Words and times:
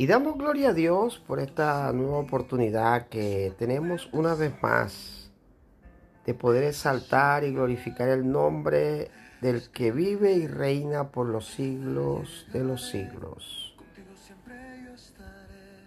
Y 0.00 0.06
damos 0.06 0.38
gloria 0.38 0.68
a 0.68 0.74
Dios 0.74 1.18
por 1.18 1.40
esta 1.40 1.92
nueva 1.92 2.18
oportunidad 2.18 3.08
que 3.08 3.52
tenemos 3.58 4.08
una 4.12 4.36
vez 4.36 4.52
más 4.62 5.32
de 6.24 6.34
poder 6.34 6.62
exaltar 6.62 7.42
y 7.42 7.50
glorificar 7.50 8.08
el 8.08 8.30
nombre 8.30 9.10
del 9.40 9.68
que 9.70 9.90
vive 9.90 10.34
y 10.34 10.46
reina 10.46 11.10
por 11.10 11.26
los 11.26 11.48
siglos 11.48 12.46
de 12.52 12.62
los 12.62 12.88
siglos. 12.88 13.74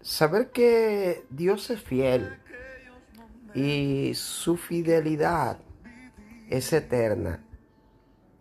Saber 0.00 0.50
que 0.50 1.24
Dios 1.30 1.70
es 1.70 1.80
fiel 1.80 2.28
y 3.54 4.14
su 4.16 4.56
fidelidad 4.56 5.58
es 6.50 6.72
eterna. 6.72 7.44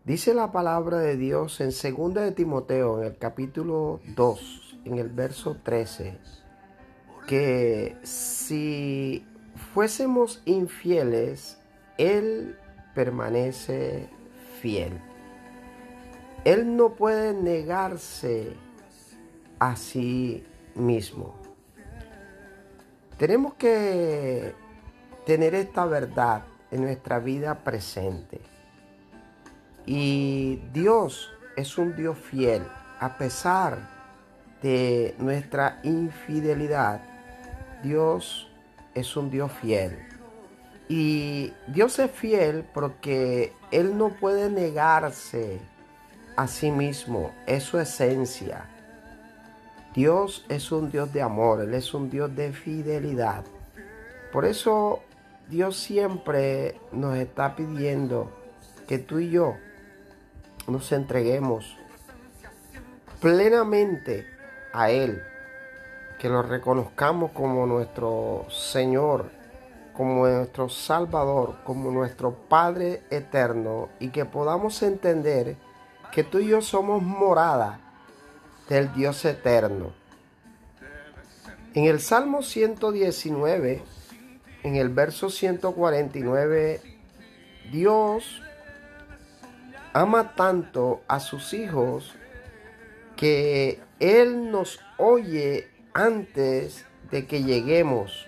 Dice 0.06 0.34
la 0.34 0.52
palabra 0.52 0.98
de 0.98 1.18
Dios 1.18 1.62
en 1.62 1.70
2 1.70 2.16
de 2.16 2.32
Timoteo, 2.32 3.00
en 3.00 3.10
el 3.10 3.18
capítulo 3.20 4.00
2, 4.16 4.71
en 4.86 4.98
el 4.98 5.10
verso 5.10 5.58
13 5.64 6.18
que 7.28 7.98
si 8.04 9.26
fuésemos 9.74 10.42
infieles, 10.46 11.60
Él 11.98 12.58
permanece 12.94 14.10
fiel. 14.60 15.00
Él 16.44 16.76
no 16.76 16.96
puede 16.96 17.34
negarse 17.34 18.54
a 19.60 19.76
sí 19.76 20.44
mismo. 20.76 21.36
Tenemos 23.18 23.54
que 23.54 24.56
tener 25.26 25.54
esta 25.54 25.86
verdad 25.86 26.44
en 26.72 26.82
nuestra 26.82 27.20
vida 27.20 27.64
presente. 27.64 28.42
Y 29.86 30.58
Dios 30.74 31.32
es 31.56 31.78
un 31.78 31.96
Dios 31.96 32.18
fiel, 32.18 32.64
a 33.00 33.18
pesar 33.18 34.01
de 34.62 35.16
nuestra 35.18 35.80
infidelidad, 35.84 37.02
Dios 37.84 38.50
es 38.94 39.16
un 39.16 39.30
Dios 39.30 39.52
fiel. 39.52 39.98
Y 40.88 41.54
Dios 41.68 41.98
es 42.00 42.12
fiel 42.12 42.66
porque 42.74 43.54
Él 43.72 43.98
no 43.98 44.10
puede 44.10 44.50
negarse 44.50 45.60
a 46.36 46.48
sí 46.48 46.72
mismo, 46.72 47.32
es 47.48 47.64
su 47.64 47.80
esencia. 47.80 48.70
Dios 49.94 50.46
es 50.50 50.72
un 50.72 50.92
Dios 50.92 51.12
de 51.12 51.22
amor, 51.22 51.62
Él 51.62 51.74
es 51.74 51.94
un 51.94 52.10
Dios 52.10 52.36
de 52.36 52.54
fidelidad. 52.54 53.44
Por 54.32 54.46
eso 54.46 55.02
Dios 55.50 55.78
siempre 55.78 56.80
nos 56.92 57.18
está 57.18 57.56
pidiendo 57.56 58.32
que 58.88 59.00
tú 59.00 59.20
y 59.20 59.30
yo 59.30 59.56
nos 60.68 60.92
entreguemos 60.92 61.78
plenamente 63.22 64.26
a 64.74 64.90
Él, 64.90 65.24
que 66.20 66.30
lo 66.30 66.42
reconozcamos 66.42 67.32
como 67.32 67.66
nuestro 67.66 68.46
Señor, 68.50 69.32
como 69.94 70.28
nuestro 70.28 70.70
Salvador, 70.70 71.58
como 71.64 71.92
nuestro 71.92 72.34
Padre 72.34 73.04
eterno 73.10 73.90
y 74.00 74.10
que 74.10 74.26
podamos 74.26 74.82
entender 74.84 75.58
que 76.12 76.24
tú 76.24 76.40
y 76.40 76.48
yo 76.48 76.62
somos 76.62 77.02
morada 77.02 77.80
del 78.70 78.94
Dios 78.94 79.26
eterno. 79.26 79.92
En 81.74 81.86
el 81.86 82.00
Salmo 82.00 82.42
119, 82.42 83.82
en 84.64 84.76
el 84.76 84.90
verso 84.90 85.30
149, 85.30 86.82
Dios 87.72 88.42
ama 89.94 90.36
tanto 90.36 91.02
a 91.08 91.20
sus 91.20 91.54
hijos 91.54 92.16
que 93.22 93.80
Él 94.00 94.50
nos 94.50 94.80
oye 94.98 95.70
antes 95.94 96.88
de 97.12 97.28
que 97.28 97.44
lleguemos 97.44 98.26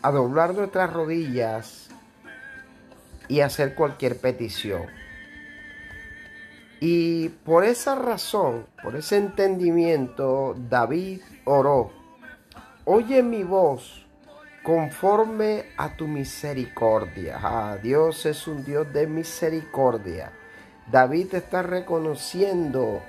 a 0.00 0.10
doblar 0.10 0.54
nuestras 0.54 0.90
rodillas 0.90 1.90
y 3.28 3.40
hacer 3.40 3.74
cualquier 3.74 4.16
petición. 4.16 4.86
Y 6.80 7.28
por 7.28 7.62
esa 7.62 7.94
razón, 7.94 8.64
por 8.82 8.96
ese 8.96 9.18
entendimiento, 9.18 10.56
David 10.56 11.20
oró, 11.44 11.92
oye 12.86 13.22
mi 13.22 13.42
voz 13.42 14.06
conforme 14.62 15.66
a 15.76 15.94
tu 15.94 16.06
misericordia. 16.06 17.38
Ah, 17.42 17.76
Dios 17.82 18.24
es 18.24 18.48
un 18.48 18.64
Dios 18.64 18.90
de 18.94 19.06
misericordia. 19.06 20.32
David 20.90 21.34
está 21.34 21.60
reconociendo 21.60 23.02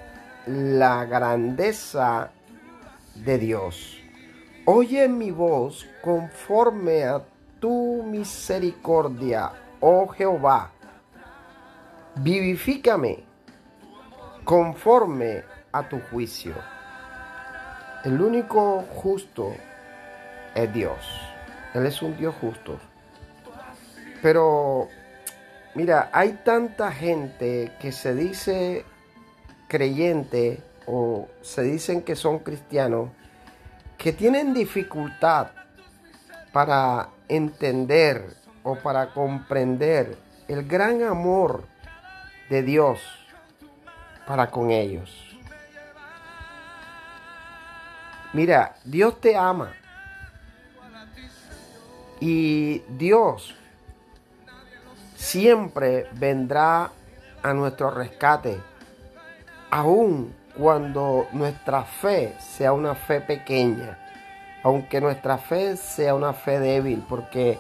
la 0.46 1.06
grandeza 1.06 2.32
de 3.16 3.38
Dios. 3.38 4.00
Oye 4.66 5.08
mi 5.08 5.32
voz 5.32 5.88
conforme 6.02 7.04
a 7.04 7.22
tu 7.60 8.04
misericordia, 8.04 9.52
oh 9.80 10.08
Jehová. 10.08 10.72
Vivifícame 12.16 13.24
conforme 14.44 15.44
a 15.72 15.88
tu 15.88 16.00
juicio. 16.12 16.54
El 18.04 18.22
único 18.22 18.84
justo 18.96 19.54
es 20.56 20.74
Dios. 20.74 20.98
Él 21.74 21.86
es 21.86 22.02
un 22.02 22.16
Dios 22.18 22.34
justo. 22.42 22.80
Pero, 24.22 24.88
mira, 25.76 26.10
hay 26.12 26.40
tanta 26.44 26.92
gente 26.92 27.72
que 27.80 27.92
se 27.92 28.16
dice 28.16 28.86
creyentes 29.69 30.59
o 30.85 31.30
se 31.41 31.62
dicen 31.62 32.02
que 32.02 32.18
son 32.18 32.40
cristianos 32.40 33.09
que 33.97 34.12
tienen 34.12 34.53
dificultad 34.53 35.47
para 36.52 37.09
entender 37.28 38.35
o 38.63 38.75
para 38.75 39.13
comprender 39.13 40.18
el 40.47 40.68
gran 40.68 41.03
amor 41.03 41.66
de 42.50 42.63
Dios 42.63 43.00
para 44.25 44.50
con 44.50 44.72
ellos. 44.72 45.38
Mira, 48.34 48.75
Dios 48.84 49.19
te 49.22 49.35
ama. 49.35 49.74
Y 52.19 52.79
Dios 52.90 53.56
siempre 55.16 56.09
vendrá 56.13 56.91
a 57.41 57.53
nuestro 57.53 57.91
rescate 57.91 58.69
aun 59.72 60.34
cuando 60.57 61.28
nuestra 61.31 61.84
fe 61.84 62.35
sea 62.40 62.74
una 62.74 62.96
fe 62.96 63.22
pequeña, 63.22 63.97
aunque 64.63 65.00
nuestra 65.00 65.38
fe 65.38 65.78
sea 65.78 66.16
una 66.16 66.34
fe 66.34 66.59
débil, 66.59 67.03
porque 67.07 67.57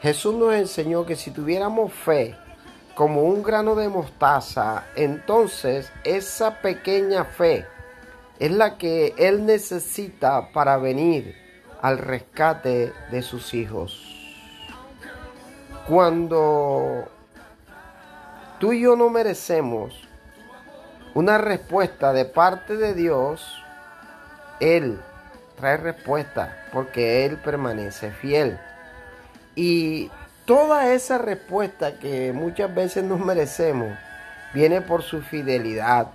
Jesús 0.00 0.34
nos 0.34 0.54
enseñó 0.54 1.04
que 1.04 1.16
si 1.16 1.30
tuviéramos 1.30 1.92
fe 1.92 2.36
como 2.94 3.22
un 3.22 3.42
grano 3.42 3.74
de 3.74 3.88
mostaza, 3.88 4.84
entonces 4.94 5.92
esa 6.04 6.60
pequeña 6.60 7.24
fe 7.24 7.66
es 8.38 8.50
la 8.52 8.78
que 8.78 9.14
Él 9.16 9.44
necesita 9.44 10.52
para 10.52 10.76
venir 10.76 11.34
al 11.82 11.98
rescate 11.98 12.92
de 13.10 13.22
sus 13.22 13.54
hijos. 13.54 14.02
Cuando 15.88 17.04
tú 18.58 18.72
y 18.72 18.80
yo 18.80 18.96
no 18.96 19.10
merecemos 19.10 20.05
una 21.16 21.38
respuesta 21.38 22.12
de 22.12 22.26
parte 22.26 22.76
de 22.76 22.92
Dios, 22.92 23.64
Él 24.60 25.00
trae 25.58 25.78
respuesta 25.78 26.66
porque 26.74 27.24
Él 27.24 27.38
permanece 27.38 28.10
fiel. 28.10 28.58
Y 29.54 30.10
toda 30.44 30.92
esa 30.92 31.16
respuesta 31.16 31.98
que 31.98 32.34
muchas 32.34 32.74
veces 32.74 33.02
nos 33.02 33.18
merecemos 33.18 33.96
viene 34.52 34.82
por 34.82 35.00
su 35.00 35.22
fidelidad, 35.22 36.08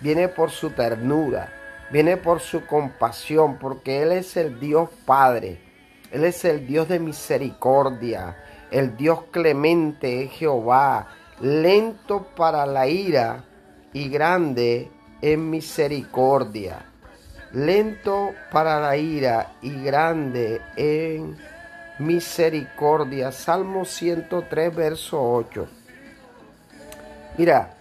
viene 0.00 0.28
por 0.28 0.50
su 0.50 0.68
ternura, 0.68 1.48
viene 1.90 2.18
por 2.18 2.40
su 2.40 2.66
compasión, 2.66 3.56
porque 3.56 4.02
Él 4.02 4.12
es 4.12 4.36
el 4.36 4.60
Dios 4.60 4.90
Padre, 5.06 5.62
Él 6.10 6.24
es 6.24 6.44
el 6.44 6.66
Dios 6.66 6.90
de 6.90 6.98
misericordia, 6.98 8.36
el 8.70 8.98
Dios 8.98 9.20
clemente, 9.30 10.28
Jehová, 10.28 11.08
lento 11.40 12.26
para 12.36 12.66
la 12.66 12.86
ira 12.86 13.46
y 13.92 14.08
grande 14.08 14.90
en 15.20 15.50
misericordia. 15.50 16.86
lento 17.52 18.30
para 18.50 18.80
la 18.80 18.96
ira 18.96 19.52
y 19.60 19.82
grande 19.82 20.62
en 20.76 21.36
misericordia. 21.98 23.30
Salmo 23.30 23.84
103, 23.84 24.74
verso 24.74 25.22
8. 25.22 25.66
Mira, 27.36 27.74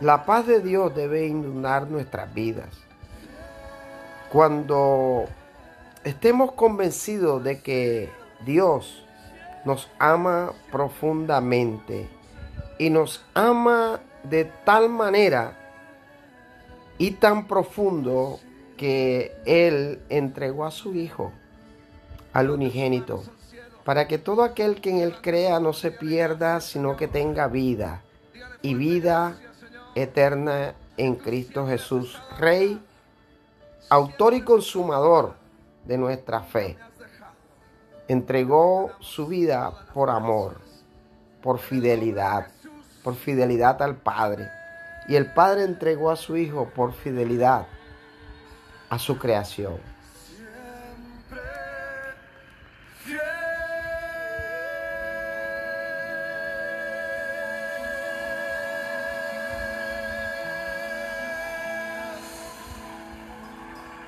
la 0.00 0.24
paz 0.24 0.46
de 0.46 0.60
Dios 0.60 0.94
debe 0.94 1.26
inundar 1.26 1.86
nuestras 1.86 2.32
vidas. 2.32 2.68
Cuando 4.30 5.26
estemos 6.04 6.52
convencidos 6.52 7.44
de 7.44 7.60
que 7.60 8.10
Dios 8.44 9.04
nos 9.64 9.88
ama 9.98 10.52
profundamente 10.70 12.08
y 12.78 12.90
nos 12.90 13.24
ama 13.34 14.00
de 14.24 14.44
tal 14.64 14.88
manera 14.88 15.58
y 16.98 17.12
tan 17.12 17.46
profundo 17.46 18.38
que 18.76 19.36
Él 19.44 20.00
entregó 20.08 20.64
a 20.64 20.70
su 20.70 20.94
Hijo, 20.94 21.32
al 22.32 22.50
unigénito, 22.50 23.22
para 23.84 24.06
que 24.06 24.18
todo 24.18 24.42
aquel 24.42 24.80
que 24.80 24.90
en 24.90 24.98
Él 24.98 25.16
crea 25.20 25.60
no 25.60 25.72
se 25.72 25.90
pierda, 25.90 26.60
sino 26.60 26.96
que 26.96 27.08
tenga 27.08 27.48
vida 27.48 28.02
y 28.62 28.74
vida 28.74 29.36
eterna 29.94 30.74
en 30.96 31.16
Cristo 31.16 31.66
Jesús, 31.66 32.20
Rey, 32.38 32.80
autor 33.88 34.34
y 34.34 34.42
consumador 34.42 35.34
de 35.84 35.98
nuestra 35.98 36.40
fe. 36.40 36.78
Entregó 38.08 38.92
su 39.00 39.26
vida 39.26 39.88
por 39.92 40.10
amor, 40.10 40.60
por 41.42 41.58
fidelidad, 41.58 42.46
por 43.02 43.14
fidelidad 43.16 43.82
al 43.82 43.96
Padre. 43.96 44.50
Y 45.08 45.16
el 45.16 45.32
Padre 45.32 45.64
entregó 45.64 46.10
a 46.10 46.16
su 46.16 46.36
Hijo 46.36 46.70
por 46.74 46.92
fidelidad 46.92 47.66
a 48.88 48.98
su 48.98 49.18
creación. 49.18 49.91